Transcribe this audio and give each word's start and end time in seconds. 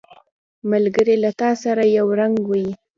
ملګری 0.71 1.15
له 1.23 1.31
تا 1.39 1.49
سره 1.63 1.83
یو 1.97 2.07
رنګ 2.19 2.35
وي 2.49 2.67